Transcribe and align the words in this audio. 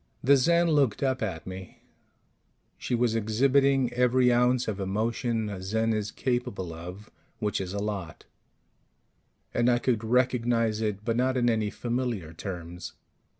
The 0.23 0.35
Zen 0.35 0.69
looked 0.71 1.03
up 1.03 1.21
at 1.21 1.45
me. 1.45 1.83
She 2.79 2.95
was 2.95 3.13
exhibiting 3.13 3.93
every 3.93 4.33
ounce 4.33 4.67
of 4.67 4.79
emotion 4.79 5.47
a 5.47 5.61
Zen 5.61 5.93
is 5.93 6.09
capable 6.09 6.73
of, 6.73 7.11
which 7.37 7.61
is 7.61 7.71
a 7.71 7.77
lot; 7.77 8.25
and 9.53 9.69
I 9.69 9.77
could 9.77 10.03
recognize 10.03 10.81
it, 10.81 11.05
but 11.05 11.15
not 11.17 11.37
in 11.37 11.51
any 11.51 11.69
familiar 11.69 12.33
terms. 12.33 12.93